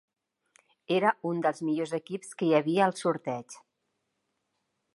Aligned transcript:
Era 0.95 1.11
un 1.31 1.43
dels 1.45 1.61
millors 1.67 1.93
equips 1.97 2.33
que 2.39 2.47
hi 2.47 2.51
havia 2.61 2.87
al 2.87 2.95
sorteig. 3.01 3.59